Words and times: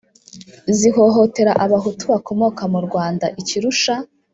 zihohotera 0.77 1.51
abahutu 1.65 2.03
bakomoka 2.13 2.63
mu 2.73 2.79
rwanda. 2.87 3.25
ikirusha 3.41 3.93